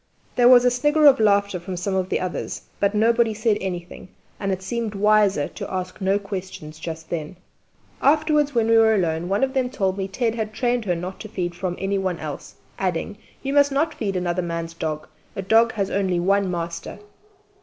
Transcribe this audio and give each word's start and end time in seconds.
There 0.35 0.49
was 0.49 0.65
a 0.65 0.71
snigger 0.71 1.05
of 1.05 1.19
laughter 1.19 1.59
from 1.59 1.77
some 1.77 1.93
of 1.93 2.09
the 2.09 2.19
others, 2.19 2.63
but 2.79 2.95
nobody 2.95 3.35
said 3.35 3.59
anything, 3.61 4.07
and 4.39 4.51
it 4.51 4.63
seemed 4.63 4.95
wiser 4.95 5.47
to 5.49 5.71
ask 5.71 6.01
no 6.01 6.17
questions 6.17 6.79
just 6.79 7.11
then. 7.11 7.35
Afterwards, 8.01 8.55
when 8.55 8.67
we 8.67 8.79
were 8.79 8.95
alone, 8.95 9.29
one 9.29 9.43
of 9.43 9.53
them 9.53 9.69
told 9.69 9.99
me 9.99 10.07
Ted 10.07 10.33
had 10.33 10.53
trained 10.55 10.85
her 10.85 10.95
not 10.95 11.19
to 11.19 11.29
feed 11.29 11.53
from 11.53 11.77
any 11.79 11.99
one 11.99 12.17
else, 12.17 12.55
adding, 12.79 13.15
"You 13.43 13.53
must 13.53 13.71
not 13.71 13.93
feed 13.93 14.15
another 14.15 14.41
man's 14.41 14.73
dog; 14.73 15.07
a 15.35 15.43
dog 15.43 15.73
has 15.73 15.91
only 15.91 16.19
one 16.19 16.49
master!" 16.49 16.97